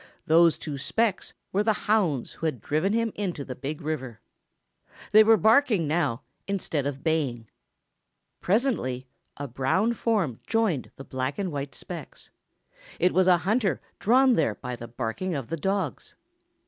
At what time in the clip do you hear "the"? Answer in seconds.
1.61-1.73, 3.45-3.53, 10.95-11.03, 14.75-14.87, 15.49-15.57